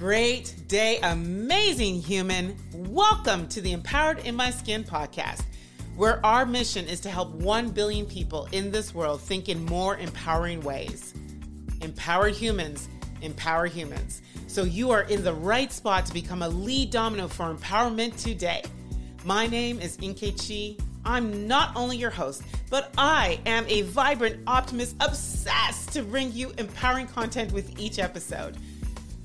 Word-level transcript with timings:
Great 0.00 0.54
day, 0.66 0.98
amazing 1.02 2.00
human. 2.00 2.56
Welcome 2.72 3.46
to 3.48 3.60
the 3.60 3.72
Empowered 3.72 4.20
in 4.20 4.34
My 4.34 4.50
Skin 4.50 4.82
podcast, 4.82 5.42
where 5.94 6.24
our 6.24 6.46
mission 6.46 6.86
is 6.86 7.00
to 7.00 7.10
help 7.10 7.34
1 7.34 7.68
billion 7.72 8.06
people 8.06 8.48
in 8.50 8.70
this 8.70 8.94
world 8.94 9.20
think 9.20 9.50
in 9.50 9.62
more 9.66 9.98
empowering 9.98 10.62
ways. 10.62 11.12
Empowered 11.82 12.32
humans 12.32 12.88
empower 13.20 13.66
humans. 13.66 14.22
So 14.46 14.62
you 14.62 14.90
are 14.90 15.02
in 15.02 15.22
the 15.22 15.34
right 15.34 15.70
spot 15.70 16.06
to 16.06 16.14
become 16.14 16.40
a 16.40 16.48
lead 16.48 16.90
domino 16.90 17.28
for 17.28 17.54
empowerment 17.54 18.16
today. 18.16 18.62
My 19.26 19.46
name 19.48 19.80
is 19.80 19.98
Nkechi. 19.98 20.80
I'm 21.04 21.46
not 21.46 21.76
only 21.76 21.98
your 21.98 22.08
host, 22.08 22.42
but 22.70 22.90
I 22.96 23.38
am 23.44 23.66
a 23.68 23.82
vibrant 23.82 24.40
optimist 24.46 24.96
obsessed 25.00 25.92
to 25.92 26.02
bring 26.02 26.32
you 26.32 26.54
empowering 26.56 27.06
content 27.06 27.52
with 27.52 27.78
each 27.78 27.98
episode. 27.98 28.56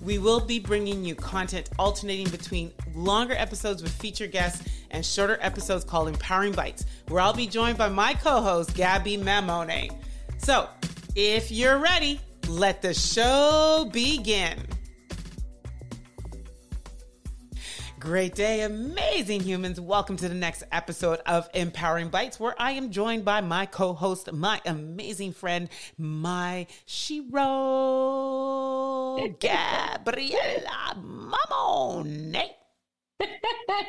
We 0.05 0.19
will 0.19 0.39
be 0.39 0.59
bringing 0.59 1.03
you 1.03 1.15
content 1.15 1.71
alternating 1.79 2.29
between 2.29 2.71
longer 2.93 3.33
episodes 3.33 3.81
with 3.81 3.91
featured 3.91 4.31
guests 4.31 4.63
and 4.91 5.03
shorter 5.03 5.39
episodes 5.41 5.83
called 5.83 6.09
Empowering 6.09 6.53
Bytes, 6.53 6.85
where 7.07 7.21
I'll 7.21 7.33
be 7.33 7.47
joined 7.47 7.79
by 7.79 7.89
my 7.89 8.13
co 8.13 8.39
host, 8.39 8.75
Gaby 8.75 9.17
Mamone. 9.17 9.89
So, 10.37 10.69
if 11.15 11.51
you're 11.51 11.79
ready, 11.79 12.21
let 12.47 12.83
the 12.83 12.93
show 12.93 13.89
begin. 13.91 14.74
Great 18.05 18.35
day, 18.35 18.61
amazing 18.61 19.41
humans. 19.41 19.81
Welcome 19.81 20.15
to 20.17 20.29
the 20.29 20.35
next 20.35 20.61
episode 20.71 21.21
of 21.25 21.49
Empowering 21.55 22.11
Bytes, 22.11 22.39
where 22.39 22.53
I 22.59 22.73
am 22.73 22.91
joined 22.91 23.25
by 23.25 23.41
my 23.41 23.65
co 23.65 23.93
host, 23.93 24.31
my 24.31 24.61
amazing 24.63 25.33
friend, 25.33 25.69
my 25.97 26.67
Shero, 26.85 27.33
Gabriela 29.39 30.95
Mamone. 30.99 32.43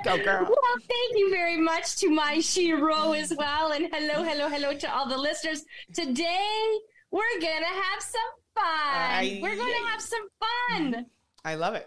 Go, 0.02 0.16
girl. 0.24 0.46
Well, 0.48 0.78
thank 0.78 1.16
you 1.16 1.28
very 1.30 1.58
much 1.58 1.96
to 1.96 2.08
my 2.08 2.36
Shero 2.38 3.14
as 3.20 3.34
well. 3.36 3.72
And 3.72 3.86
hello, 3.92 4.22
hello, 4.22 4.48
hello 4.48 4.72
to 4.78 4.94
all 4.94 5.06
the 5.06 5.18
listeners. 5.18 5.62
Today, 5.92 6.78
we're 7.10 7.38
going 7.38 7.60
to 7.60 7.66
have 7.66 8.00
some 8.00 8.32
fun. 8.54 9.42
We're 9.42 9.56
going 9.56 9.74
to 9.74 9.88
have 9.90 10.00
some 10.00 10.26
fun. 10.40 11.04
I 11.44 11.56
love 11.56 11.74
it 11.74 11.86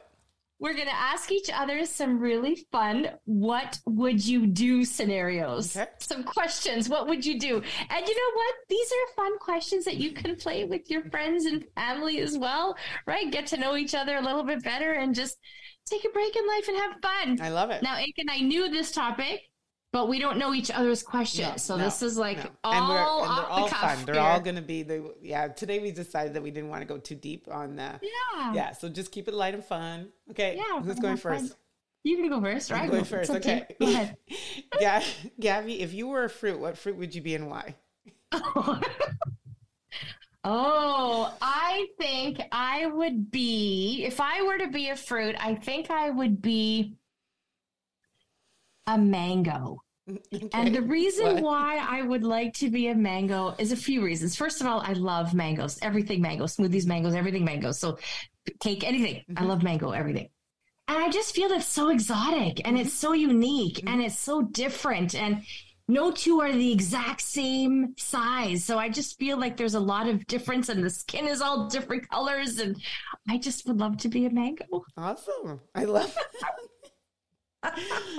we're 0.59 0.73
going 0.73 0.87
to 0.87 0.95
ask 0.95 1.31
each 1.31 1.49
other 1.53 1.85
some 1.85 2.19
really 2.19 2.65
fun 2.71 3.09
what 3.25 3.79
would 3.85 4.25
you 4.25 4.45
do 4.45 4.83
scenarios? 4.83 5.75
Okay. 5.75 5.89
some 5.99 6.23
questions 6.23 6.89
what 6.89 7.07
would 7.07 7.25
you 7.25 7.39
do? 7.39 7.55
And 7.89 8.07
you 8.07 8.15
know 8.15 8.35
what? 8.35 8.55
These 8.67 8.91
are 8.91 9.15
fun 9.15 9.37
questions 9.39 9.85
that 9.85 9.95
you 9.95 10.11
can 10.11 10.35
play 10.35 10.65
with 10.65 10.89
your 10.89 11.03
friends 11.09 11.45
and 11.45 11.65
family 11.75 12.19
as 12.19 12.37
well 12.37 12.75
right? 13.05 13.31
Get 13.31 13.47
to 13.47 13.57
know 13.57 13.75
each 13.75 13.95
other 13.95 14.17
a 14.17 14.21
little 14.21 14.43
bit 14.43 14.63
better 14.63 14.93
and 14.93 15.13
just 15.13 15.37
take 15.85 16.05
a 16.05 16.09
break 16.09 16.35
in 16.35 16.47
life 16.47 16.67
and 16.67 16.77
have 16.77 16.93
fun. 17.01 17.39
I 17.41 17.49
love 17.49 17.71
it. 17.71 17.81
Now 17.81 17.97
Aiken, 17.97 18.27
i 18.29 18.39
knew 18.39 18.69
this 18.69 18.91
topic 18.91 19.48
but 19.91 20.07
we 20.07 20.19
don't 20.19 20.37
know 20.37 20.53
each 20.53 20.69
other's 20.69 21.01
questions. 21.01 21.47
No, 21.47 21.57
so 21.57 21.77
no, 21.77 21.83
this 21.83 22.01
is 22.01 22.17
like 22.17 22.37
no. 22.37 22.49
all, 22.63 22.73
and, 22.73 22.81
and 22.81 22.91
they're 22.91 23.45
all 23.45 23.67
the 23.67 23.75
fun. 23.75 24.05
They're 24.05 24.19
all 24.19 24.39
going 24.39 24.55
to 24.55 24.61
be 24.61 24.83
the 24.83 25.13
yeah. 25.21 25.47
Today 25.47 25.79
we 25.79 25.91
decided 25.91 26.33
that 26.35 26.43
we 26.43 26.51
didn't 26.51 26.69
want 26.69 26.81
to 26.81 26.85
go 26.87 26.97
too 26.97 27.15
deep 27.15 27.47
on 27.51 27.77
that. 27.77 28.03
Yeah. 28.03 28.53
Yeah. 28.53 28.71
So 28.73 28.89
just 28.89 29.11
keep 29.11 29.27
it 29.27 29.33
light 29.33 29.55
and 29.55 29.65
fun. 29.65 30.09
Okay. 30.29 30.57
Yeah. 30.57 30.81
Who's 30.81 30.99
going 30.99 31.17
first? 31.17 31.49
Fun. 31.49 31.57
You 32.03 32.17
can 32.17 32.29
go 32.29 32.41
first, 32.41 32.71
right? 32.71 32.83
I'm 32.83 32.89
going 32.89 33.03
first. 33.03 33.29
Okay. 33.29 33.63
okay. 33.63 33.75
Go 33.79 33.87
ahead. 33.87 34.17
yeah, 34.79 35.03
Gaby, 35.39 35.81
if 35.81 35.93
you 35.93 36.07
were 36.07 36.23
a 36.23 36.29
fruit, 36.29 36.59
what 36.59 36.77
fruit 36.77 36.95
would 36.95 37.13
you 37.13 37.21
be 37.21 37.35
and 37.35 37.49
why? 37.49 37.75
oh, 40.45 41.37
I 41.41 41.87
think 41.97 42.39
I 42.53 42.85
would 42.85 43.31
be 43.31 44.05
if 44.05 44.21
I 44.21 44.43
were 44.43 44.59
to 44.59 44.67
be 44.67 44.89
a 44.89 44.95
fruit. 44.95 45.35
I 45.39 45.55
think 45.55 45.91
I 45.91 46.09
would 46.09 46.41
be 46.41 46.95
a 48.89 48.97
mango. 48.97 49.81
Okay. 50.33 50.49
And 50.53 50.73
the 50.73 50.81
reason 50.81 51.35
what? 51.35 51.43
why 51.43 51.85
I 51.87 52.01
would 52.01 52.23
like 52.23 52.53
to 52.55 52.69
be 52.69 52.87
a 52.87 52.95
mango 52.95 53.53
is 53.59 53.71
a 53.71 53.75
few 53.75 54.03
reasons. 54.03 54.35
First 54.35 54.59
of 54.59 54.67
all, 54.67 54.81
I 54.81 54.93
love 54.93 55.33
mangoes, 55.33 55.77
everything 55.81 56.21
mango, 56.21 56.45
smoothies, 56.45 56.87
mangoes, 56.87 57.13
everything 57.13 57.45
mangoes. 57.45 57.79
So 57.79 57.99
cake, 58.59 58.83
anything. 58.83 59.23
Mm-hmm. 59.29 59.43
I 59.43 59.47
love 59.47 59.61
mango, 59.61 59.91
everything. 59.91 60.29
And 60.87 60.97
I 60.97 61.09
just 61.09 61.35
feel 61.35 61.51
it's 61.51 61.67
so 61.67 61.89
exotic 61.89 62.65
and 62.65 62.75
mm-hmm. 62.75 62.87
it's 62.87 62.93
so 62.93 63.13
unique 63.13 63.77
mm-hmm. 63.77 63.87
and 63.87 64.01
it's 64.01 64.17
so 64.17 64.41
different. 64.41 65.13
And 65.13 65.43
no 65.87 66.11
two 66.11 66.41
are 66.41 66.51
the 66.51 66.71
exact 66.71 67.21
same 67.21 67.93
size. 67.97 68.63
So 68.63 68.79
I 68.79 68.89
just 68.89 69.19
feel 69.19 69.39
like 69.39 69.57
there's 69.57 69.75
a 69.75 69.79
lot 69.79 70.07
of 70.07 70.25
difference 70.25 70.69
and 70.69 70.83
the 70.83 70.89
skin 70.89 71.27
is 71.27 71.41
all 71.41 71.67
different 71.67 72.09
colors. 72.09 72.57
And 72.57 72.81
I 73.27 73.37
just 73.37 73.67
would 73.67 73.79
love 73.79 73.97
to 73.97 74.09
be 74.09 74.25
a 74.25 74.31
mango. 74.31 74.65
Awesome. 74.97 75.61
I 75.75 75.85
love 75.85 76.15
it. 76.15 76.47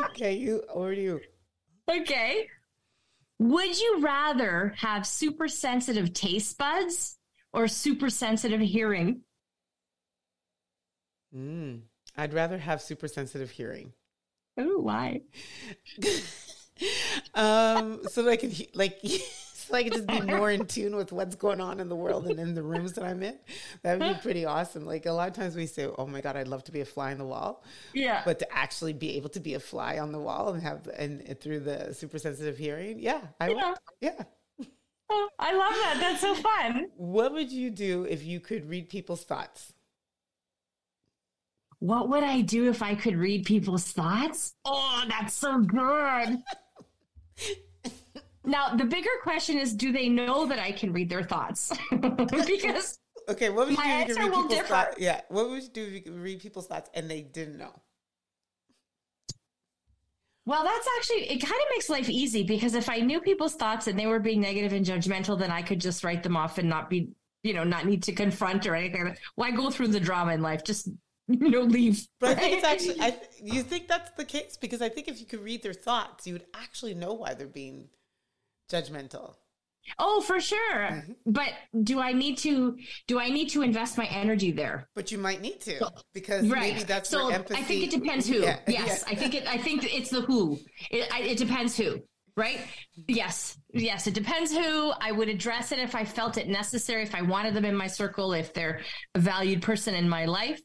okay, 0.06 0.34
you 0.34 0.62
or 0.72 0.92
you. 0.92 1.20
Okay. 1.90 2.48
Would 3.38 3.78
you 3.80 4.00
rather 4.00 4.74
have 4.76 5.06
super 5.06 5.48
sensitive 5.48 6.12
taste 6.12 6.58
buds 6.58 7.18
or 7.52 7.68
super 7.68 8.10
sensitive 8.10 8.60
hearing? 8.60 9.22
Mm, 11.34 11.80
I'd 12.16 12.34
rather 12.34 12.58
have 12.58 12.82
super 12.82 13.08
sensitive 13.08 13.50
hearing. 13.50 13.92
Oh, 14.58 14.80
why? 14.80 15.22
um, 17.34 18.00
so 18.08 18.22
that 18.24 18.30
I 18.30 18.36
can 18.36 18.52
like 18.74 18.98
so 19.70 19.76
I 19.76 19.84
could 19.84 19.92
just 19.92 20.06
be 20.06 20.20
more 20.20 20.50
in 20.50 20.66
tune 20.66 20.96
with 20.96 21.12
what's 21.12 21.34
going 21.34 21.60
on 21.60 21.80
in 21.80 21.88
the 21.88 21.96
world 21.96 22.26
and 22.26 22.38
in 22.38 22.54
the 22.54 22.62
rooms 22.62 22.94
that 22.94 23.04
I'm 23.04 23.22
in. 23.22 23.38
That 23.82 23.98
would 23.98 24.16
be 24.16 24.20
pretty 24.20 24.44
awesome. 24.44 24.84
Like 24.84 25.06
a 25.06 25.12
lot 25.12 25.28
of 25.28 25.34
times 25.34 25.54
we 25.54 25.66
say, 25.66 25.88
"Oh 25.98 26.06
my 26.06 26.20
god, 26.20 26.36
I'd 26.36 26.48
love 26.48 26.64
to 26.64 26.72
be 26.72 26.80
a 26.80 26.84
fly 26.84 27.12
on 27.12 27.18
the 27.18 27.24
wall." 27.24 27.64
Yeah. 27.94 28.22
But 28.24 28.38
to 28.40 28.52
actually 28.52 28.92
be 28.92 29.16
able 29.16 29.28
to 29.30 29.40
be 29.40 29.54
a 29.54 29.60
fly 29.60 29.98
on 29.98 30.12
the 30.12 30.18
wall 30.18 30.52
and 30.52 30.62
have 30.62 30.86
and, 30.88 31.20
and 31.22 31.40
through 31.40 31.60
the 31.60 31.94
super 31.94 32.18
sensitive 32.18 32.58
hearing, 32.58 32.98
yeah, 32.98 33.20
I 33.40 33.50
yeah. 33.50 33.68
Would, 33.70 33.78
yeah. 34.00 34.22
Oh, 35.12 35.28
I 35.38 35.52
love 35.52 35.72
that. 35.72 35.96
That's 36.00 36.20
so 36.20 36.34
fun. 36.34 36.86
What 36.96 37.32
would 37.32 37.50
you 37.50 37.70
do 37.70 38.04
if 38.04 38.24
you 38.24 38.38
could 38.38 38.68
read 38.68 38.88
people's 38.88 39.24
thoughts? 39.24 39.72
What 41.80 42.10
would 42.10 42.22
I 42.22 42.42
do 42.42 42.68
if 42.68 42.82
I 42.82 42.94
could 42.94 43.16
read 43.16 43.44
people's 43.44 43.90
thoughts? 43.90 44.54
Oh, 44.64 45.02
that's 45.08 45.34
so 45.34 45.58
good. 45.60 46.42
Now, 48.44 48.74
the 48.74 48.84
bigger 48.84 49.10
question 49.22 49.58
is 49.58 49.74
do 49.74 49.92
they 49.92 50.08
know 50.08 50.46
that 50.46 50.58
I 50.58 50.72
can 50.72 50.92
read 50.92 51.10
their 51.10 51.22
thoughts? 51.22 51.72
because 51.90 52.98
Okay, 53.28 53.48
what 53.50 53.68
would 53.68 53.76
you 53.76 53.84
do 53.84 53.90
if 53.90 54.08
you 54.08 54.14
read 54.16 54.32
people's 54.32 54.48
differ. 54.48 54.66
thoughts? 54.66 54.96
Yeah, 54.98 55.20
what 55.28 55.50
would 55.50 55.62
you 55.62 55.68
do 55.68 55.86
if 55.86 55.92
you 55.92 56.00
could 56.02 56.16
read 56.16 56.40
people's 56.40 56.66
thoughts 56.66 56.90
and 56.94 57.08
they 57.08 57.22
didn't 57.22 57.58
know? 57.58 57.72
Well, 60.46 60.64
that's 60.64 60.88
actually 60.98 61.30
it 61.30 61.38
kind 61.38 61.52
of 61.52 61.68
makes 61.70 61.88
life 61.88 62.08
easy 62.08 62.42
because 62.42 62.74
if 62.74 62.88
I 62.88 62.96
knew 62.96 63.20
people's 63.20 63.54
thoughts 63.54 63.86
and 63.86 63.98
they 63.98 64.06
were 64.06 64.18
being 64.18 64.40
negative 64.40 64.72
and 64.72 64.84
judgmental, 64.84 65.38
then 65.38 65.52
I 65.52 65.62
could 65.62 65.80
just 65.80 66.02
write 66.02 66.24
them 66.24 66.36
off 66.36 66.58
and 66.58 66.68
not 66.68 66.90
be, 66.90 67.10
you 67.44 67.54
know, 67.54 67.62
not 67.62 67.86
need 67.86 68.02
to 68.04 68.12
confront 68.12 68.66
or 68.66 68.74
anything. 68.74 69.14
Why 69.36 69.52
go 69.52 69.70
through 69.70 69.88
the 69.88 70.00
drama 70.00 70.32
in 70.32 70.42
life? 70.42 70.64
Just 70.64 70.88
you 71.28 71.50
know, 71.50 71.60
leave. 71.60 72.04
But 72.18 72.30
right? 72.30 72.36
I 72.36 72.40
think 72.40 72.56
it's 72.56 72.66
actually 72.66 73.00
I 73.00 73.16
you 73.40 73.62
think 73.62 73.86
that's 73.86 74.10
the 74.16 74.24
case 74.24 74.56
because 74.56 74.82
I 74.82 74.88
think 74.88 75.06
if 75.06 75.20
you 75.20 75.26
could 75.26 75.40
read 75.40 75.62
their 75.62 75.74
thoughts, 75.74 76.26
you 76.26 76.32
would 76.32 76.46
actually 76.54 76.94
know 76.94 77.12
why 77.12 77.34
they're 77.34 77.46
being 77.46 77.88
judgmental. 78.70 79.34
Oh, 79.98 80.20
for 80.20 80.40
sure. 80.40 80.76
Mm-hmm. 80.76 81.12
But 81.26 81.52
do 81.82 82.00
I 82.00 82.12
need 82.12 82.38
to 82.38 82.76
do 83.06 83.18
I 83.18 83.28
need 83.28 83.48
to 83.50 83.62
invest 83.62 83.98
my 83.98 84.06
energy 84.06 84.52
there? 84.52 84.88
But 84.94 85.10
you 85.10 85.18
might 85.18 85.40
need 85.40 85.60
to 85.62 85.90
because 86.12 86.48
right. 86.48 86.74
maybe 86.74 86.84
that's 86.84 87.08
so 87.08 87.28
empathy. 87.28 87.60
I 87.60 87.64
think 87.64 87.84
it 87.84 87.90
depends 87.90 88.28
who. 88.28 88.40
Yeah. 88.40 88.60
Yes, 88.68 89.04
yeah. 89.06 89.12
I 89.12 89.16
think 89.16 89.34
it. 89.34 89.46
I 89.46 89.58
think 89.58 89.84
it's 89.92 90.10
the 90.10 90.20
who. 90.22 90.58
It, 90.90 91.08
it 91.12 91.38
depends 91.38 91.76
who. 91.76 92.00
Right? 92.36 92.60
Yes. 93.08 93.58
Yes. 93.72 94.06
It 94.06 94.14
depends 94.14 94.52
who. 94.52 94.92
I 95.00 95.12
would 95.12 95.28
address 95.28 95.72
it 95.72 95.78
if 95.78 95.94
I 95.94 96.04
felt 96.04 96.38
it 96.38 96.48
necessary. 96.48 97.02
If 97.02 97.14
I 97.14 97.22
wanted 97.22 97.54
them 97.54 97.64
in 97.64 97.76
my 97.76 97.88
circle. 97.88 98.32
If 98.32 98.54
they're 98.54 98.80
a 99.14 99.18
valued 99.18 99.62
person 99.62 99.94
in 99.94 100.08
my 100.08 100.26
life 100.26 100.60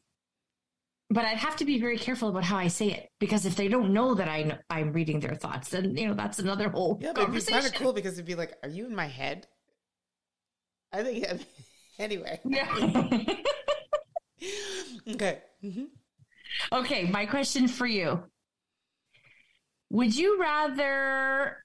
but 1.10 1.24
I'd 1.24 1.38
have 1.38 1.56
to 1.58 1.66
be 1.66 1.80
very 1.80 1.98
careful 1.98 2.30
about 2.30 2.44
how 2.44 2.58
I 2.58 2.68
say 2.68 2.92
it 2.92 3.10
because 3.20 3.46
if 3.46 3.56
they 3.56 3.68
don't 3.68 3.94
know 3.94 4.16
that 4.16 4.28
I 4.28 4.58
I'm 4.70 4.92
reading 4.92 5.20
their 5.20 5.36
thoughts, 5.36 5.70
then 5.70 5.96
you 5.96 6.08
know 6.08 6.14
that's 6.16 6.40
another 6.40 6.70
whole 6.70 6.98
yeah. 7.02 7.12
But 7.14 7.24
it'd 7.24 7.36
be 7.36 7.42
kind 7.42 7.66
of 7.66 7.74
cool 7.74 7.94
because 7.94 8.14
it'd 8.14 8.26
be 8.26 8.36
like, 8.36 8.54
"Are 8.64 8.70
you 8.70 8.86
in 8.86 8.96
my 8.96 9.06
head?" 9.08 9.48
I 10.92 11.04
think 11.04 11.26
anyway. 12.00 12.40
Yeah. 12.44 12.68
okay. 15.10 15.42
Mm-hmm. 15.64 15.86
Okay. 16.72 17.04
My 17.06 17.26
question 17.28 17.68
for 17.68 17.86
you: 17.86 18.24
Would 19.92 20.16
you 20.16 20.40
rather 20.42 21.64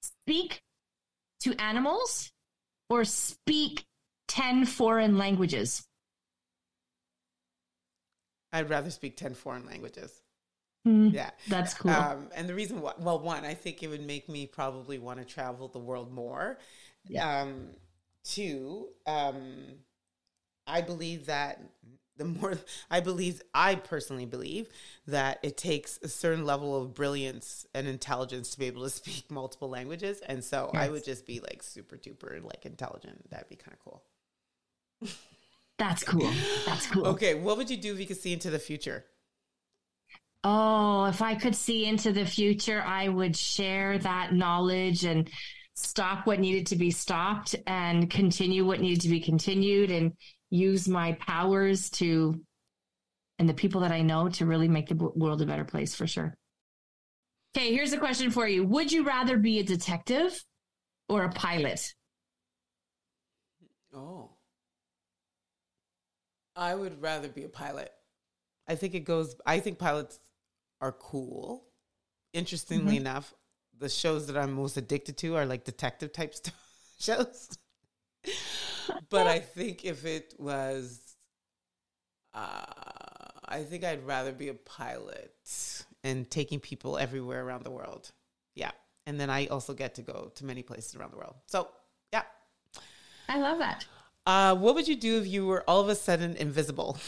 speak 0.00 0.62
to 1.40 1.54
animals 1.60 2.32
or 2.88 3.04
speak 3.04 3.84
ten 4.28 4.64
foreign 4.64 5.18
languages? 5.18 5.86
I'd 8.54 8.70
rather 8.70 8.90
speak 8.90 9.16
10 9.16 9.34
foreign 9.34 9.66
languages. 9.66 10.22
Mm, 10.86 11.12
yeah. 11.12 11.30
That's 11.48 11.74
cool. 11.74 11.90
Um, 11.90 12.28
and 12.34 12.48
the 12.48 12.54
reason 12.54 12.80
why, 12.80 12.92
well, 12.98 13.18
one, 13.18 13.44
I 13.44 13.54
think 13.54 13.82
it 13.82 13.88
would 13.88 14.06
make 14.06 14.28
me 14.28 14.46
probably 14.46 14.98
want 14.98 15.18
to 15.18 15.24
travel 15.24 15.66
the 15.68 15.80
world 15.80 16.12
more. 16.12 16.58
Yeah. 17.06 17.40
Um, 17.40 17.70
two, 18.22 18.88
um, 19.06 19.64
I 20.66 20.82
believe 20.82 21.26
that 21.26 21.60
the 22.16 22.24
more 22.24 22.56
I 22.90 23.00
believe, 23.00 23.42
I 23.52 23.74
personally 23.74 24.26
believe 24.26 24.68
that 25.08 25.40
it 25.42 25.56
takes 25.56 25.98
a 26.02 26.08
certain 26.08 26.44
level 26.46 26.80
of 26.80 26.94
brilliance 26.94 27.66
and 27.74 27.88
intelligence 27.88 28.50
to 28.50 28.58
be 28.60 28.66
able 28.66 28.84
to 28.84 28.90
speak 28.90 29.30
multiple 29.30 29.68
languages. 29.68 30.20
And 30.20 30.44
so 30.44 30.70
yes. 30.72 30.82
I 30.82 30.88
would 30.90 31.04
just 31.04 31.26
be 31.26 31.40
like 31.40 31.62
super 31.62 31.96
duper 31.96 32.40
like 32.44 32.66
intelligent. 32.66 33.30
That'd 33.30 33.48
be 33.48 33.56
kind 33.56 33.72
of 33.72 33.80
cool. 33.84 34.04
That's 35.78 36.04
cool. 36.04 36.30
That's 36.66 36.86
cool. 36.86 37.06
Okay. 37.08 37.34
What 37.34 37.56
would 37.56 37.68
you 37.70 37.76
do 37.76 37.92
if 37.92 38.00
you 38.00 38.06
could 38.06 38.20
see 38.20 38.32
into 38.32 38.50
the 38.50 38.58
future? 38.58 39.04
Oh, 40.44 41.06
if 41.06 41.22
I 41.22 41.34
could 41.34 41.56
see 41.56 41.86
into 41.86 42.12
the 42.12 42.26
future, 42.26 42.82
I 42.82 43.08
would 43.08 43.36
share 43.36 43.98
that 43.98 44.34
knowledge 44.34 45.04
and 45.04 45.28
stop 45.74 46.26
what 46.26 46.38
needed 46.38 46.66
to 46.68 46.76
be 46.76 46.90
stopped 46.90 47.56
and 47.66 48.10
continue 48.10 48.64
what 48.64 48.80
needed 48.80 49.00
to 49.00 49.08
be 49.08 49.20
continued 49.20 49.90
and 49.90 50.12
use 50.50 50.86
my 50.86 51.12
powers 51.12 51.90
to 51.90 52.40
and 53.38 53.48
the 53.48 53.54
people 53.54 53.80
that 53.80 53.90
I 53.90 54.02
know 54.02 54.28
to 54.28 54.46
really 54.46 54.68
make 54.68 54.88
the 54.88 54.94
world 54.94 55.42
a 55.42 55.46
better 55.46 55.64
place 55.64 55.94
for 55.94 56.06
sure. 56.06 56.36
Okay, 57.56 57.72
here's 57.72 57.92
a 57.92 57.98
question 57.98 58.30
for 58.30 58.46
you. 58.46 58.64
Would 58.64 58.92
you 58.92 59.04
rather 59.04 59.38
be 59.38 59.58
a 59.58 59.64
detective 59.64 60.44
or 61.08 61.24
a 61.24 61.30
pilot? 61.30 61.94
Oh. 63.92 64.33
I 66.56 66.74
would 66.74 67.02
rather 67.02 67.28
be 67.28 67.44
a 67.44 67.48
pilot. 67.48 67.92
I 68.68 68.74
think 68.76 68.94
it 68.94 69.00
goes 69.00 69.36
I 69.44 69.60
think 69.60 69.78
pilots 69.78 70.18
are 70.80 70.92
cool. 70.92 71.64
Interestingly 72.32 72.96
mm-hmm. 72.96 73.06
enough, 73.06 73.34
the 73.78 73.88
shows 73.88 74.26
that 74.26 74.36
I'm 74.36 74.52
most 74.52 74.76
addicted 74.76 75.16
to 75.18 75.36
are 75.36 75.46
like 75.46 75.64
detective 75.64 76.12
type 76.12 76.34
st- 76.42 76.54
shows. 76.98 77.58
but 79.10 79.26
I 79.26 79.38
think 79.38 79.84
if 79.84 80.04
it 80.04 80.34
was, 80.38 81.16
uh, 82.34 82.64
I 83.46 83.62
think 83.62 83.84
I'd 83.84 84.06
rather 84.06 84.32
be 84.32 84.48
a 84.48 84.54
pilot 84.54 85.84
and 86.02 86.30
taking 86.30 86.60
people 86.60 86.98
everywhere 86.98 87.44
around 87.44 87.64
the 87.64 87.70
world. 87.70 88.10
Yeah. 88.54 88.72
And 89.06 89.20
then 89.20 89.30
I 89.30 89.46
also 89.46 89.74
get 89.74 89.94
to 89.96 90.02
go 90.02 90.32
to 90.34 90.44
many 90.44 90.62
places 90.62 90.96
around 90.96 91.12
the 91.12 91.18
world. 91.18 91.34
So, 91.46 91.68
yeah. 92.12 92.22
I 93.28 93.38
love 93.38 93.58
that. 93.58 93.86
Uh, 94.26 94.54
what 94.56 94.74
would 94.74 94.88
you 94.88 94.96
do 94.96 95.18
if 95.18 95.26
you 95.26 95.46
were 95.46 95.62
all 95.68 95.80
of 95.80 95.88
a 95.88 95.94
sudden 95.94 96.34
invisible? 96.36 96.98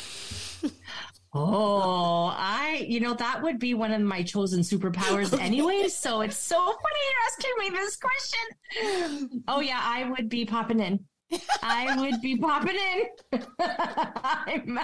Oh, 1.39 2.33
I, 2.35 2.87
you 2.89 3.01
know, 3.01 3.13
that 3.15 3.43
would 3.43 3.59
be 3.59 3.75
one 3.75 3.93
of 3.93 4.01
my 4.01 4.23
chosen 4.23 4.61
superpowers 4.61 5.39
anyway. 5.41 5.89
So 5.89 6.23
it's 6.23 6.37
so 6.37 6.57
funny 6.57 7.01
you're 7.11 7.27
asking 7.27 7.53
me 7.59 7.71
this 7.71 7.97
question. 7.97 9.43
Oh, 9.47 9.61
yeah, 9.61 9.81
I 9.83 10.09
would 10.09 10.29
be 10.31 10.47
popping 10.47 10.81
in. 10.81 11.05
I 11.63 11.97
would 11.99 12.21
be 12.23 12.37
popping 12.39 12.77
in. 12.77 13.43
I'm, 13.61 14.79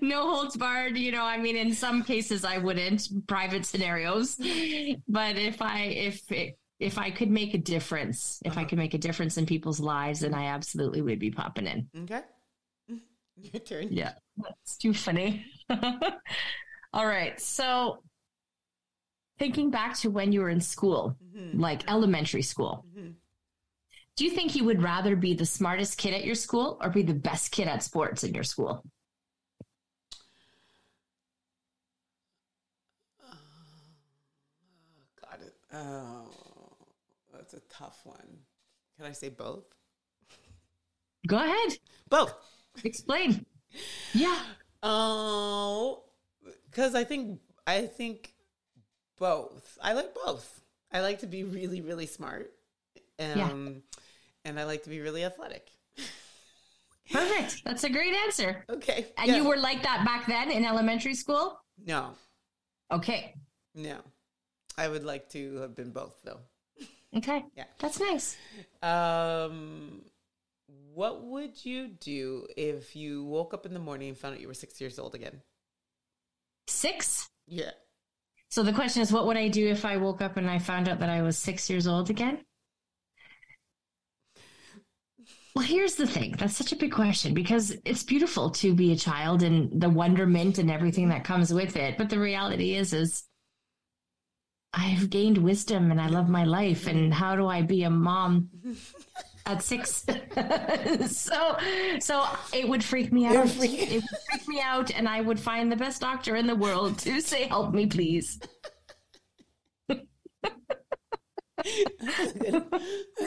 no 0.00 0.30
holds 0.30 0.56
barred. 0.56 0.96
You 0.96 1.10
know, 1.10 1.24
I 1.24 1.38
mean, 1.38 1.56
in 1.56 1.72
some 1.72 2.04
cases 2.04 2.44
I 2.44 2.58
wouldn't, 2.58 3.08
private 3.26 3.64
scenarios. 3.66 4.36
But 5.08 5.36
if 5.36 5.60
I, 5.60 5.80
if, 5.82 6.30
it, 6.30 6.58
if 6.78 6.98
I 6.98 7.10
could 7.10 7.30
make 7.30 7.54
a 7.54 7.58
difference, 7.58 8.40
if 8.44 8.52
uh-huh. 8.52 8.60
I 8.60 8.64
could 8.64 8.78
make 8.78 8.94
a 8.94 8.98
difference 8.98 9.38
in 9.38 9.46
people's 9.46 9.80
lives, 9.80 10.20
then 10.20 10.34
I 10.34 10.46
absolutely 10.46 11.00
would 11.00 11.18
be 11.18 11.30
popping 11.30 11.66
in. 11.66 11.88
Okay. 12.02 12.20
Your 13.36 13.60
turn. 13.60 13.88
Yeah. 13.90 14.12
That's 14.36 14.76
too 14.76 14.92
funny. 14.92 15.46
All 16.92 17.06
right. 17.06 17.40
So, 17.40 18.02
thinking 19.38 19.70
back 19.70 19.96
to 19.98 20.10
when 20.10 20.32
you 20.32 20.40
were 20.40 20.50
in 20.50 20.60
school, 20.60 21.16
mm-hmm. 21.24 21.58
like 21.58 21.90
elementary 21.90 22.42
school, 22.42 22.84
mm-hmm. 22.96 23.10
do 24.16 24.24
you 24.24 24.30
think 24.30 24.54
you 24.54 24.64
would 24.64 24.82
rather 24.82 25.16
be 25.16 25.34
the 25.34 25.46
smartest 25.46 25.96
kid 25.96 26.12
at 26.12 26.24
your 26.24 26.34
school 26.34 26.78
or 26.82 26.90
be 26.90 27.02
the 27.02 27.14
best 27.14 27.52
kid 27.52 27.68
at 27.68 27.82
sports 27.82 28.22
in 28.22 28.34
your 28.34 28.44
school? 28.44 28.82
got 35.22 35.40
it. 35.40 35.54
Oh, 35.72 36.35
that's 37.46 37.62
a 37.62 37.68
tough 37.68 38.00
one. 38.04 38.38
Can 38.96 39.06
I 39.06 39.12
say 39.12 39.28
both? 39.28 39.64
Go 41.26 41.36
ahead. 41.36 41.78
Both. 42.08 42.34
Explain. 42.84 43.44
Yeah. 44.12 44.40
Oh, 44.82 46.04
because 46.70 46.94
I 46.94 47.04
think 47.04 47.40
I 47.66 47.82
think 47.82 48.32
both. 49.18 49.78
I 49.82 49.92
like 49.92 50.14
both. 50.14 50.60
I 50.92 51.00
like 51.00 51.20
to 51.20 51.26
be 51.26 51.44
really, 51.44 51.80
really 51.80 52.06
smart, 52.06 52.52
um, 53.18 53.26
yeah. 53.36 53.50
and 54.44 54.60
I 54.60 54.64
like 54.64 54.84
to 54.84 54.90
be 54.90 55.00
really 55.00 55.24
athletic. 55.24 55.68
Perfect. 57.10 57.62
That's 57.64 57.84
a 57.84 57.90
great 57.90 58.14
answer. 58.14 58.64
Okay. 58.70 59.06
And 59.18 59.28
yeah. 59.28 59.36
you 59.36 59.48
were 59.48 59.56
like 59.56 59.82
that 59.82 60.04
back 60.04 60.26
then 60.26 60.50
in 60.50 60.64
elementary 60.64 61.14
school? 61.14 61.60
No. 61.84 62.10
Okay. 62.90 63.34
No. 63.74 63.98
I 64.78 64.88
would 64.88 65.04
like 65.04 65.28
to 65.30 65.56
have 65.56 65.74
been 65.74 65.90
both 65.90 66.16
though. 66.24 66.40
Okay. 67.14 67.44
Yeah. 67.56 67.64
That's 67.78 68.00
nice. 68.00 68.36
Um 68.82 70.02
what 70.94 71.24
would 71.24 71.64
you 71.64 71.88
do 71.88 72.46
if 72.56 72.96
you 72.96 73.24
woke 73.24 73.52
up 73.52 73.66
in 73.66 73.74
the 73.74 73.80
morning 73.80 74.08
and 74.08 74.16
found 74.16 74.34
out 74.34 74.40
you 74.40 74.48
were 74.48 74.54
six 74.54 74.80
years 74.80 74.98
old 74.98 75.14
again? 75.14 75.42
Six? 76.68 77.28
Yeah. 77.46 77.72
So 78.48 78.62
the 78.62 78.72
question 78.72 79.02
is, 79.02 79.12
what 79.12 79.26
would 79.26 79.36
I 79.36 79.48
do 79.48 79.68
if 79.68 79.84
I 79.84 79.98
woke 79.98 80.22
up 80.22 80.36
and 80.36 80.48
I 80.48 80.58
found 80.58 80.88
out 80.88 81.00
that 81.00 81.10
I 81.10 81.22
was 81.22 81.36
six 81.36 81.68
years 81.68 81.86
old 81.86 82.08
again? 82.10 82.44
Well, 85.54 85.64
here's 85.64 85.94
the 85.96 86.06
thing. 86.06 86.34
That's 86.38 86.56
such 86.56 86.72
a 86.72 86.76
big 86.76 86.92
question 86.92 87.32
because 87.32 87.74
it's 87.84 88.02
beautiful 88.02 88.50
to 88.50 88.74
be 88.74 88.92
a 88.92 88.96
child 88.96 89.42
and 89.42 89.80
the 89.80 89.88
wonderment 89.88 90.58
and 90.58 90.70
everything 90.70 91.08
that 91.08 91.24
comes 91.24 91.52
with 91.52 91.76
it. 91.76 91.96
But 91.96 92.10
the 92.10 92.18
reality 92.18 92.74
is, 92.74 92.92
is 92.92 93.24
I've 94.76 95.10
gained 95.10 95.38
wisdom 95.38 95.90
and 95.90 96.00
I 96.00 96.08
love 96.08 96.28
my 96.28 96.44
life. 96.44 96.86
And 96.86 97.12
how 97.12 97.34
do 97.34 97.46
I 97.46 97.62
be 97.62 97.82
a 97.82 97.90
mom 97.90 98.50
at 99.46 99.62
six. 99.62 100.04
so 101.06 101.56
so 102.00 102.24
it 102.52 102.68
would 102.68 102.84
freak 102.84 103.12
me 103.12 103.26
out. 103.26 103.48
Freak. 103.48 103.90
It 103.90 104.02
would 104.02 104.20
freak 104.30 104.48
me 104.48 104.60
out, 104.60 104.90
and 104.90 105.08
I 105.08 105.20
would 105.20 105.40
find 105.40 105.70
the 105.70 105.76
best 105.76 106.00
doctor 106.00 106.36
in 106.36 106.46
the 106.46 106.56
world 106.56 106.98
to 107.00 107.20
say, 107.20 107.44
"Help 107.44 107.72
me, 107.72 107.86
please." 107.86 108.40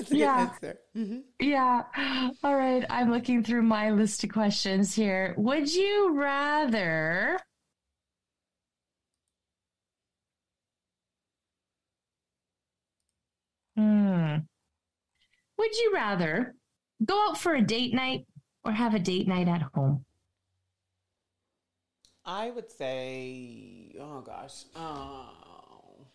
yeah. 0.09 0.49
Mm-hmm. 0.95 1.19
Yeah. 1.39 1.83
All 2.43 2.55
right. 2.55 2.85
I'm 2.89 3.11
looking 3.11 3.43
through 3.43 3.63
my 3.63 3.89
list 3.91 4.23
of 4.23 4.31
questions 4.31 4.93
here. 4.93 5.33
Would 5.37 5.73
you 5.73 6.15
rather? 6.15 7.39
Hmm. 13.79 14.35
Would 15.57 15.77
you 15.77 15.91
rather 15.93 16.55
go 17.05 17.29
out 17.29 17.37
for 17.37 17.55
a 17.55 17.61
date 17.61 17.93
night 17.93 18.25
or 18.65 18.73
have 18.73 18.93
a 18.93 18.99
date 18.99 19.25
night 19.25 19.47
at 19.47 19.61
home? 19.73 20.03
I 22.25 22.49
would 22.49 22.69
say, 22.69 23.95
oh 23.97 24.19
gosh, 24.19 24.65
oh, 24.75 26.05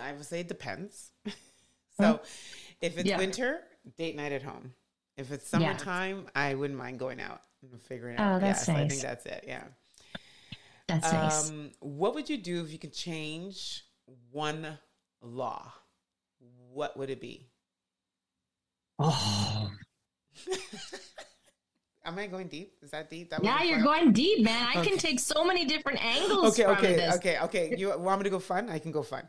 I 0.00 0.12
would 0.12 0.24
say 0.24 0.40
it 0.40 0.48
depends. 0.48 1.12
so, 2.00 2.20
if 2.80 2.98
it's 2.98 3.08
yeah. 3.08 3.18
winter, 3.18 3.60
date 3.96 4.16
night 4.16 4.32
at 4.32 4.42
home. 4.42 4.74
If 5.16 5.30
it's 5.30 5.48
summertime, 5.48 6.22
yeah. 6.24 6.42
I 6.42 6.54
wouldn't 6.54 6.78
mind 6.78 6.98
going 6.98 7.20
out 7.20 7.42
and 7.62 7.80
figuring 7.80 8.16
out. 8.16 8.36
Oh, 8.36 8.40
that's 8.40 8.66
yes, 8.66 8.68
nice. 8.68 8.84
I 8.84 8.88
think 8.88 9.02
that's 9.02 9.26
it. 9.26 9.44
Yeah. 9.46 9.64
That's 10.88 11.12
um, 11.12 11.14
nice. 11.14 11.52
What 11.78 12.14
would 12.16 12.28
you 12.28 12.36
do 12.36 12.64
if 12.64 12.72
you 12.72 12.78
could 12.80 12.92
change 12.92 13.84
one 14.32 14.78
law? 15.22 15.72
What 16.72 16.96
would 16.96 17.10
it 17.10 17.20
be? 17.20 17.46
Oh. 18.98 19.70
Am 22.04 22.18
I 22.18 22.26
going 22.26 22.48
deep? 22.48 22.72
Is 22.82 22.90
that 22.92 23.10
deep? 23.10 23.30
That 23.30 23.44
yeah, 23.44 23.62
you're 23.62 23.82
going 23.82 24.12
deep, 24.12 24.42
man. 24.42 24.66
I 24.74 24.80
okay. 24.80 24.90
can 24.90 24.98
take 24.98 25.20
so 25.20 25.44
many 25.44 25.66
different 25.66 26.02
angles. 26.02 26.58
Okay, 26.58 26.64
okay, 26.64 27.10
okay, 27.14 27.38
okay. 27.40 27.74
You 27.76 27.98
want 27.98 28.20
me 28.20 28.24
to 28.24 28.30
go 28.30 28.38
fun? 28.38 28.70
I 28.70 28.78
can 28.78 28.92
go 28.92 29.02
fun. 29.02 29.28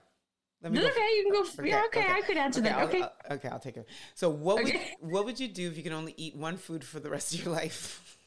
Let 0.61 0.71
me 0.71 0.79
okay, 0.79 0.87
go 0.87 1.07
you 1.07 1.23
can 1.23 1.31
go. 1.31 1.41
Okay, 1.41 1.69
yeah, 1.69 1.83
okay, 1.87 1.99
okay, 1.99 2.13
I 2.13 2.21
could 2.21 2.37
answer 2.37 2.59
okay, 2.61 2.69
that. 2.69 2.87
Okay, 2.87 3.01
I'll, 3.01 3.35
okay, 3.35 3.47
I'll 3.49 3.59
take 3.59 3.77
it. 3.77 3.87
So, 4.15 4.29
what 4.29 4.63
would 4.63 4.79
what 4.99 5.25
would 5.25 5.39
you 5.39 5.47
do 5.47 5.67
if 5.67 5.77
you 5.77 5.83
could 5.83 5.93
only 5.93 6.13
eat 6.17 6.35
one 6.35 6.57
food 6.57 6.83
for 6.83 6.99
the 6.99 7.09
rest 7.09 7.33
of 7.33 7.43
your 7.43 7.53
life? 7.53 8.17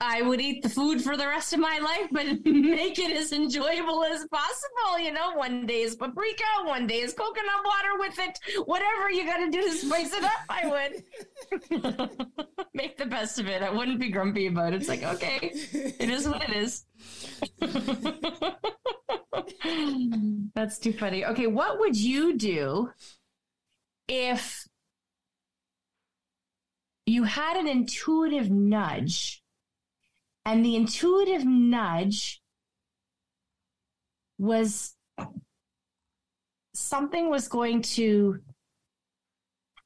I 0.00 0.22
would 0.22 0.40
eat 0.40 0.62
the 0.62 0.68
food 0.68 1.00
for 1.00 1.16
the 1.16 1.26
rest 1.26 1.52
of 1.52 1.60
my 1.60 1.78
life, 1.78 2.08
but 2.10 2.26
make 2.44 2.98
it 2.98 3.16
as 3.16 3.32
enjoyable 3.32 4.04
as 4.04 4.26
possible. 4.26 4.98
You 4.98 5.12
know, 5.12 5.34
one 5.34 5.66
day 5.66 5.82
is 5.82 5.94
paprika, 5.96 6.44
one 6.64 6.86
day 6.86 7.00
is 7.00 7.14
coconut 7.14 7.64
water 7.64 7.98
with 7.98 8.18
it. 8.18 8.38
Whatever 8.66 9.10
you 9.10 9.24
got 9.24 9.38
to 9.38 9.50
do 9.50 9.62
to 9.62 9.72
spice 9.72 10.12
it 10.12 10.24
up, 10.24 10.40
I 10.48 10.66
would 10.68 11.04
make 12.74 12.96
the 12.96 13.06
best 13.06 13.38
of 13.38 13.48
it. 13.48 13.62
I 13.62 13.70
wouldn't 13.70 14.00
be 14.00 14.10
grumpy 14.10 14.46
about 14.46 14.72
it. 14.72 14.76
It's 14.76 14.88
like, 14.88 15.02
okay, 15.02 15.52
it 15.52 16.10
is 16.10 16.28
what 16.28 16.42
it 16.48 16.56
is. 16.56 16.84
That's 20.54 20.78
too 20.78 20.92
funny. 20.92 21.24
Okay, 21.24 21.46
what 21.46 21.80
would 21.80 21.96
you 21.96 22.36
do 22.36 22.90
if 24.08 24.66
you 27.06 27.24
had 27.24 27.56
an 27.56 27.66
intuitive 27.66 28.50
nudge. 28.50 29.42
And 30.46 30.64
the 30.64 30.76
intuitive 30.76 31.44
nudge 31.44 32.42
was 34.38 34.94
something 36.74 37.30
was 37.30 37.48
going 37.48 37.82
to 37.82 38.40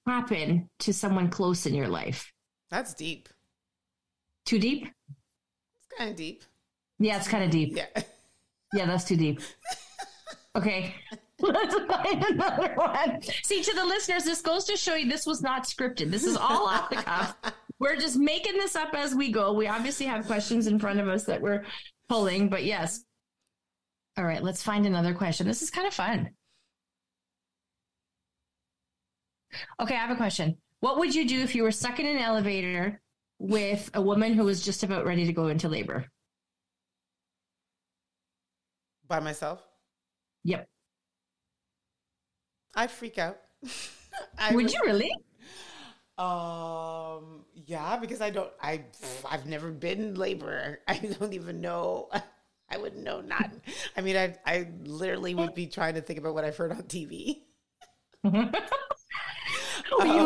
happen 0.07 0.69
to 0.81 0.93
someone 0.93 1.29
close 1.29 1.67
in 1.67 1.75
your 1.75 1.88
life. 1.88 2.33
That's 2.71 2.95
deep. 2.95 3.29
Too 4.47 4.59
deep? 4.59 4.85
It's 4.85 5.99
kind 5.99 6.11
of 6.11 6.17
deep. 6.17 6.43
Yeah, 6.99 7.17
it's 7.19 7.29
kind 7.29 7.45
of 7.45 7.50
deep. 7.50 7.77
Yeah. 7.77 8.03
Yeah, 8.75 8.85
that's 8.85 9.05
too 9.05 9.17
deep. 9.17 9.41
Okay. 10.55 10.95
Let's 11.41 11.75
find 11.75 12.23
another 12.23 12.75
one. 12.75 13.23
See, 13.43 13.62
to 13.62 13.75
the 13.75 13.85
listeners, 13.85 14.25
this 14.25 14.43
goes 14.43 14.65
to 14.65 14.77
show 14.77 14.95
you 14.95 15.09
this 15.09 15.25
was 15.25 15.41
not 15.41 15.65
scripted. 15.65 16.11
This 16.11 16.25
is 16.25 16.37
all 16.37 16.67
off 16.67 16.91
the 16.91 16.97
cuff. 16.97 17.37
We're 17.80 17.97
just 17.97 18.16
making 18.16 18.54
this 18.54 18.75
up 18.75 18.94
as 18.94 19.14
we 19.14 19.30
go. 19.30 19.52
We 19.52 19.68
obviously 19.68 20.06
have 20.06 20.26
questions 20.26 20.66
in 20.66 20.78
front 20.78 20.99
of 21.00 21.08
us 21.08 21.25
that 21.25 21.40
we're 21.40 21.64
pulling, 22.08 22.49
but 22.49 22.64
yes. 22.64 23.04
All 24.16 24.25
right, 24.25 24.42
let's 24.42 24.62
find 24.62 24.85
another 24.85 25.14
question. 25.14 25.47
This 25.47 25.62
is 25.62 25.70
kind 25.70 25.87
of 25.87 25.94
fun. 25.94 26.30
Okay, 29.80 29.94
I 29.94 29.99
have 29.99 30.11
a 30.11 30.16
question. 30.16 30.56
What 30.80 30.99
would 30.99 31.14
you 31.14 31.26
do 31.26 31.40
if 31.40 31.54
you 31.54 31.62
were 31.62 31.70
stuck 31.70 32.00
in 32.00 32.06
an 32.06 32.18
elevator 32.18 33.00
with 33.38 33.90
a 33.94 34.02
woman 34.02 34.35
who 34.35 34.44
was 34.44 34.64
just 34.64 34.82
about 34.82 35.06
ready 35.06 35.26
to 35.26 35.32
go 35.32 35.49
into 35.49 35.68
labor? 35.68 36.06
By 39.06 39.20
myself? 39.20 39.62
Yep. 40.44 40.68
I 42.75 42.87
freak 42.88 43.18
out. 43.18 43.38
I 44.38 44.54
would 44.54 44.73
you 44.73 44.80
really? 44.85 45.11
Um, 46.19 47.45
yeah, 47.55 47.97
because 47.97 48.21
I 48.21 48.31
don't, 48.31 48.51
I, 48.61 48.85
I've 49.29 49.47
never 49.47 49.71
been 49.71 50.15
labor. 50.15 50.81
I 50.89 50.99
don't 50.99 51.33
even 51.33 51.61
know. 51.61 52.11
I 52.71 52.77
wouldn't 52.77 53.03
know 53.03 53.23
not. 53.23 53.51
I 53.97 54.03
mean, 54.03 54.17
I, 54.17 54.37
I 54.45 54.69
literally 54.85 55.35
would 55.35 55.55
be 55.55 55.67
trying 55.69 55.95
to 55.95 56.03
think 56.03 56.19
about 56.19 56.35
what 56.35 56.45
I've 56.45 56.57
heard 56.57 56.71
on 56.71 56.83
TV. 56.83 57.45
um, 58.25 58.53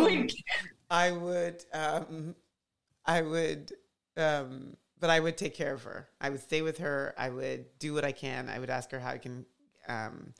would. 0.03 0.33
I 0.91 1.13
would, 1.13 1.65
um, 1.73 2.35
I 3.07 3.23
would, 3.23 3.73
um, 4.17 4.77
but 4.99 5.09
I 5.09 5.21
would 5.21 5.37
take 5.37 5.55
care 5.55 5.73
of 5.73 5.85
her. 5.85 6.09
I 6.21 6.31
would 6.31 6.41
stay 6.41 6.63
with 6.63 6.79
her. 6.79 7.15
I 7.17 7.31
would 7.31 7.67
do 7.79 7.95
what 7.95 8.05
I 8.05 8.13
can. 8.13 8.49
I 8.49 8.59
would 8.59 8.71
ask 8.71 8.91
her 8.91 8.99
how 8.99 9.11
I 9.11 9.19
can 9.19 9.47
um, 9.89 10.35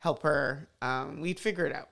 help 0.00 0.22
her. 0.22 0.68
Um, 0.82 1.20
we'd 1.20 1.40
figure 1.40 1.64
it 1.64 1.74
out. 1.74 1.88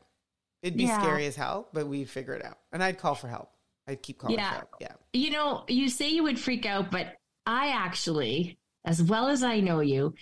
It'd 0.62 0.76
be 0.76 0.84
yeah. 0.84 1.00
scary 1.00 1.26
as 1.26 1.36
hell, 1.36 1.68
but 1.72 1.86
we'd 1.86 2.08
figure 2.08 2.34
it 2.34 2.44
out. 2.44 2.58
And 2.72 2.82
I'd 2.82 2.98
call 2.98 3.14
for 3.14 3.28
help. 3.28 3.50
I'd 3.86 4.02
keep 4.02 4.18
calling 4.18 4.36
yeah. 4.36 4.50
for 4.50 4.56
help. 4.56 4.74
Yeah. 4.80 4.92
You 5.12 5.30
know, 5.30 5.64
you 5.68 5.88
say 5.88 6.08
you 6.10 6.22
would 6.22 6.38
freak 6.38 6.66
out, 6.66 6.90
but 6.90 7.14
I 7.46 7.68
actually, 7.68 8.58
as 8.84 9.02
well 9.02 9.28
as 9.28 9.42
I 9.42 9.60
know 9.60 9.80
you, 9.80 10.14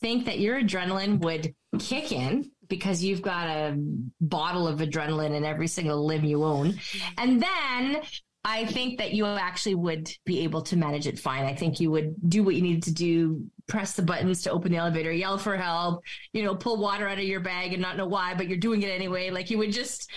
think 0.00 0.26
that 0.26 0.40
your 0.40 0.60
adrenaline 0.60 1.20
would 1.20 1.54
kick 1.78 2.12
in 2.12 2.50
because 2.68 3.04
you've 3.04 3.22
got 3.22 3.48
a 3.48 3.76
bottle 4.20 4.66
of 4.66 4.80
adrenaline 4.80 5.34
in 5.34 5.44
every 5.44 5.68
single 5.68 6.04
limb 6.04 6.24
you 6.24 6.44
own. 6.44 6.72
Mm-hmm. 6.72 7.14
And 7.18 7.42
then 7.42 8.02
I 8.46 8.66
think 8.66 8.98
that 8.98 9.12
you 9.12 9.24
actually 9.24 9.74
would 9.74 10.10
be 10.26 10.40
able 10.40 10.60
to 10.62 10.76
manage 10.76 11.06
it 11.06 11.18
fine. 11.18 11.44
I 11.44 11.54
think 11.54 11.80
you 11.80 11.90
would 11.90 12.14
do 12.28 12.42
what 12.44 12.54
you 12.54 12.60
needed 12.60 12.82
to 12.82 12.92
do, 12.92 13.46
press 13.66 13.94
the 13.94 14.02
buttons 14.02 14.42
to 14.42 14.50
open 14.50 14.70
the 14.70 14.76
elevator, 14.76 15.10
yell 15.10 15.38
for 15.38 15.56
help, 15.56 16.02
you 16.34 16.42
know, 16.42 16.54
pull 16.54 16.76
water 16.76 17.08
out 17.08 17.16
of 17.16 17.24
your 17.24 17.40
bag 17.40 17.72
and 17.72 17.80
not 17.80 17.96
know 17.96 18.06
why, 18.06 18.34
but 18.34 18.46
you're 18.46 18.58
doing 18.58 18.82
it 18.82 18.88
anyway. 18.88 19.30
Like 19.30 19.50
you 19.50 19.56
would 19.56 19.72
just 19.72 20.10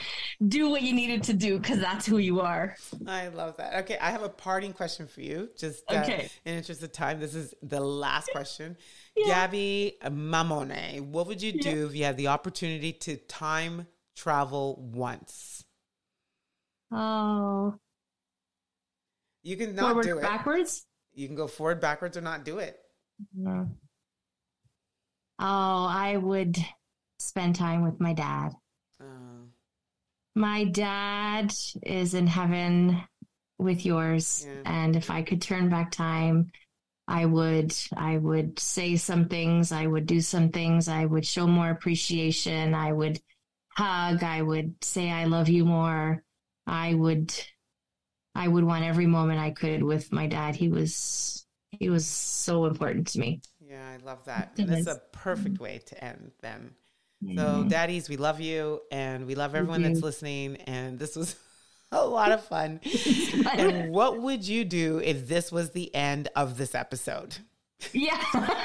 do 0.45 0.69
what 0.69 0.81
you 0.81 0.93
needed 0.93 1.23
to 1.23 1.33
do 1.33 1.57
because 1.57 1.79
that's 1.79 2.05
who 2.05 2.17
you 2.17 2.41
are. 2.41 2.75
I 3.07 3.29
love 3.29 3.55
that. 3.57 3.75
Okay, 3.85 3.97
I 4.01 4.11
have 4.11 4.23
a 4.23 4.29
parting 4.29 4.73
question 4.73 5.07
for 5.07 5.21
you. 5.21 5.49
Just 5.57 5.83
uh, 5.89 6.01
okay. 6.03 6.29
in 6.43 6.55
interest 6.55 6.83
of 6.83 6.91
time, 6.91 7.21
this 7.21 7.33
is 7.33 7.53
the 7.63 7.79
last 7.79 8.29
question. 8.31 8.75
Yeah. 9.15 9.47
Gaby 9.47 9.99
Mamone, 10.03 11.01
what 11.01 11.27
would 11.27 11.41
you 11.41 11.53
do 11.53 11.69
yeah. 11.69 11.85
if 11.85 11.95
you 11.95 12.03
had 12.03 12.17
the 12.17 12.27
opportunity 12.27 12.91
to 12.91 13.15
time 13.15 13.87
travel 14.17 14.85
once? 14.93 15.63
Oh, 16.91 17.79
you 19.47 19.55
can 19.55 19.75
not 19.75 19.85
forward, 19.91 20.03
do 20.03 20.17
it. 20.17 20.21
Backwards? 20.21 20.85
You 21.13 21.25
can 21.27 21.37
go 21.37 21.47
forward, 21.47 21.79
backwards, 21.79 22.17
or 22.17 22.21
not 22.21 22.43
do 22.43 22.57
it. 22.57 22.77
Yeah. 23.33 23.63
Oh, 25.39 25.85
I 25.89 26.17
would 26.17 26.57
spend 27.19 27.55
time 27.55 27.85
with 27.85 28.01
my 28.01 28.11
dad. 28.11 28.51
Uh, 28.99 29.45
my 30.35 30.65
dad 30.65 31.53
is 31.81 32.13
in 32.13 32.27
heaven 32.27 33.01
with 33.57 33.85
yours. 33.85 34.45
Yeah. 34.45 34.61
And 34.65 34.97
if 34.97 35.09
I 35.09 35.21
could 35.21 35.41
turn 35.41 35.69
back 35.69 35.91
time, 35.91 36.51
I 37.07 37.25
would 37.25 37.73
I 37.95 38.17
would 38.17 38.59
say 38.59 38.97
some 38.97 39.29
things, 39.29 39.71
I 39.71 39.87
would 39.87 40.07
do 40.07 40.19
some 40.19 40.49
things, 40.49 40.89
I 40.89 41.05
would 41.05 41.25
show 41.25 41.47
more 41.47 41.69
appreciation, 41.69 42.73
I 42.73 42.91
would 42.91 43.21
hug, 43.77 44.23
I 44.23 44.41
would 44.41 44.83
say 44.83 45.09
I 45.09 45.23
love 45.23 45.47
you 45.47 45.63
more. 45.63 46.21
I 46.65 46.95
would 46.95 47.33
I 48.37 48.47
would 48.47 48.63
want 48.63 48.85
every 48.85 49.07
moment 49.07 49.39
I 49.39 49.49
could 49.49 49.81
with 49.81 50.11
my 50.11 50.27
dad. 50.27 50.55
He 50.55 50.69
was 50.69 51.45
he 51.71 51.89
was 51.89 52.05
so 52.05 52.65
important 52.65 53.07
to 53.07 53.19
me. 53.19 53.41
Yeah, 53.67 53.83
I 53.83 53.97
love 54.05 54.23
that. 54.25 54.53
And 54.57 54.69
this 54.69 54.81
is 54.81 54.87
a 54.87 55.01
perfect 55.11 55.59
way 55.59 55.79
to 55.87 56.03
end 56.03 56.31
then. 56.41 56.71
So, 57.35 57.65
daddies, 57.67 58.09
we 58.09 58.15
love 58.15 58.39
you 58.39 58.81
and 58.91 59.25
we 59.25 59.33
love 59.33 59.55
everyone 59.55 59.81
that's 59.81 60.01
listening. 60.01 60.57
And 60.67 60.99
this 60.99 61.15
was 61.15 61.35
a 61.91 62.05
lot 62.05 62.31
of 62.31 62.45
fun. 62.47 62.79
and 63.53 63.91
what 63.91 64.21
would 64.21 64.47
you 64.47 64.63
do 64.63 64.99
if 64.99 65.27
this 65.27 65.51
was 65.51 65.71
the 65.71 65.93
end 65.95 66.29
of 66.35 66.57
this 66.57 66.75
episode? 66.75 67.37
Yeah. 67.91 68.23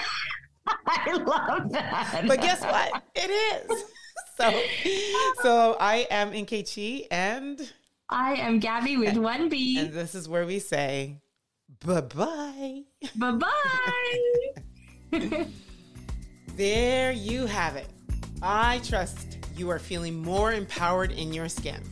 I 0.66 1.14
love 1.14 1.72
that. 1.72 2.24
But 2.28 2.42
guess 2.42 2.60
what? 2.60 3.02
It 3.14 3.30
is. 3.30 3.84
So, 4.36 4.62
so 5.42 5.76
I 5.80 6.06
am 6.10 6.32
Nkechi 6.32 7.06
and 7.10 7.72
I 8.12 8.34
am 8.34 8.58
Gaby 8.58 8.98
with 8.98 9.16
one 9.16 9.48
B. 9.48 9.78
And 9.78 9.92
this 9.92 10.14
is 10.14 10.28
where 10.28 10.44
we 10.44 10.58
say 10.58 11.16
bye 11.84 12.02
bye. 12.02 12.82
Bye 13.16 13.38
bye. 15.12 15.46
there 16.56 17.12
you 17.12 17.46
have 17.46 17.76
it. 17.76 17.88
I 18.42 18.80
trust 18.84 19.38
you 19.56 19.70
are 19.70 19.78
feeling 19.78 20.20
more 20.20 20.52
empowered 20.52 21.12
in 21.12 21.32
your 21.32 21.48
skin. 21.48 21.82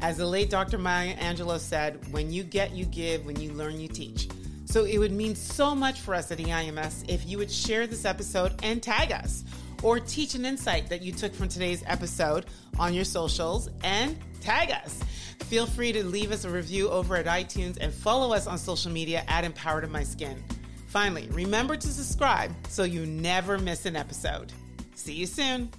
As 0.00 0.16
the 0.16 0.26
late 0.26 0.50
Dr. 0.50 0.78
Maya 0.78 1.14
Angelou 1.18 1.60
said, 1.60 2.12
when 2.12 2.32
you 2.32 2.42
get, 2.42 2.72
you 2.72 2.84
give, 2.86 3.24
when 3.24 3.40
you 3.40 3.52
learn, 3.52 3.78
you 3.78 3.86
teach. 3.86 4.28
So 4.64 4.84
it 4.84 4.98
would 4.98 5.12
mean 5.12 5.36
so 5.36 5.76
much 5.76 6.00
for 6.00 6.12
us 6.12 6.32
at 6.32 6.38
EIMS 6.38 7.04
if 7.06 7.24
you 7.24 7.38
would 7.38 7.50
share 7.50 7.86
this 7.86 8.04
episode 8.04 8.58
and 8.64 8.82
tag 8.82 9.12
us 9.12 9.44
or 9.82 10.00
teach 10.00 10.34
an 10.34 10.44
insight 10.44 10.88
that 10.88 11.02
you 11.02 11.12
took 11.12 11.32
from 11.32 11.48
today's 11.48 11.84
episode 11.86 12.46
on 12.80 12.94
your 12.94 13.04
socials 13.04 13.68
and 13.84 14.16
tag 14.42 14.70
us. 14.70 15.00
Feel 15.44 15.66
free 15.66 15.92
to 15.92 16.04
leave 16.04 16.32
us 16.32 16.44
a 16.44 16.50
review 16.50 16.88
over 16.88 17.16
at 17.16 17.26
iTunes 17.26 17.78
and 17.80 17.92
follow 17.92 18.34
us 18.34 18.46
on 18.46 18.58
social 18.58 18.90
media 18.90 19.24
at 19.28 19.44
Empowered 19.44 19.84
in 19.84 19.92
My 19.92 20.02
Skin. 20.02 20.42
Finally, 20.86 21.28
remember 21.30 21.76
to 21.76 21.88
subscribe 21.88 22.52
so 22.68 22.82
you 22.84 23.06
never 23.06 23.58
miss 23.58 23.86
an 23.86 23.96
episode. 23.96 24.52
See 24.94 25.14
you 25.14 25.26
soon. 25.26 25.70